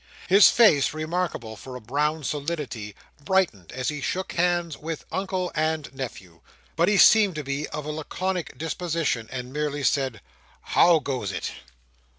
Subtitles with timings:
[0.27, 5.93] His face, remarkable for a brown solidity, brightened as he shook hands with Uncle and
[5.93, 6.41] nephew;
[6.75, 10.21] but he seemed to be of a laconic disposition, and merely said:
[10.61, 11.51] "How goes it?"